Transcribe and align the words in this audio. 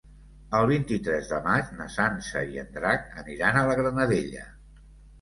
El 0.59 0.63
vint-i-tres 0.71 1.29
de 1.33 1.41
maig 1.49 1.69
na 1.81 1.87
Sança 1.97 2.45
i 2.57 2.65
en 2.65 2.75
Drac 2.81 3.09
aniran 3.27 3.63
a 3.63 3.67
la 3.71 3.81
Granadella. 3.85 4.53